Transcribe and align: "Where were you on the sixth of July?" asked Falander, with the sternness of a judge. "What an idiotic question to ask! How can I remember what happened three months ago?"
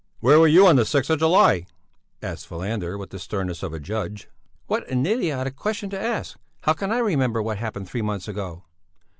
"Where 0.19 0.39
were 0.39 0.47
you 0.47 0.65
on 0.65 0.77
the 0.77 0.83
sixth 0.83 1.11
of 1.11 1.19
July?" 1.19 1.67
asked 2.23 2.47
Falander, 2.47 2.97
with 2.97 3.11
the 3.11 3.19
sternness 3.19 3.61
of 3.61 3.71
a 3.71 3.79
judge. 3.79 4.29
"What 4.65 4.89
an 4.89 5.05
idiotic 5.05 5.55
question 5.55 5.91
to 5.91 6.01
ask! 6.01 6.39
How 6.61 6.73
can 6.73 6.91
I 6.91 6.97
remember 6.97 7.39
what 7.39 7.59
happened 7.59 7.87
three 7.87 8.01
months 8.01 8.27
ago?" 8.27 8.63